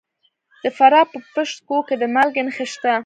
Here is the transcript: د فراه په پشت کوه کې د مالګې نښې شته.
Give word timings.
د 0.63 0.65
فراه 0.77 1.05
په 1.11 1.17
پشت 1.33 1.57
کوه 1.67 1.83
کې 1.87 1.95
د 2.01 2.03
مالګې 2.13 2.41
نښې 2.47 2.65
شته. 2.73 2.93